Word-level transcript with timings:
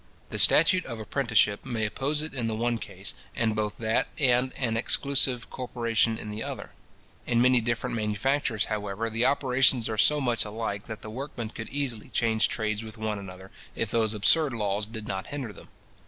The 0.31 0.39
statute 0.39 0.83
of 0.87 0.99
apprenticeship 0.99 1.63
may 1.63 1.85
oppose 1.85 2.23
it 2.23 2.33
in 2.33 2.47
the 2.47 2.55
one 2.55 2.79
case, 2.79 3.13
and 3.35 3.55
both 3.55 3.77
that 3.77 4.07
and 4.17 4.51
an 4.57 4.75
exclusive 4.75 5.51
corporation 5.51 6.17
in 6.17 6.31
the 6.31 6.41
other. 6.41 6.71
In 7.27 7.39
many 7.39 7.61
different 7.61 7.95
manufactures, 7.95 8.65
however, 8.65 9.11
the 9.11 9.25
operations 9.25 9.87
are 9.89 9.99
so 9.99 10.19
much 10.19 10.43
alike, 10.43 10.85
that 10.85 11.03
the 11.03 11.11
workmen 11.11 11.49
could 11.49 11.69
easily 11.69 12.09
change 12.09 12.49
trades 12.49 12.83
with 12.83 12.97
one 12.97 13.19
another, 13.19 13.51
if 13.75 13.91
those 13.91 14.15
absurd 14.15 14.53
laws 14.53 14.87
did 14.87 15.07
not 15.07 15.27
hinder 15.27 15.53
them. 15.53 15.67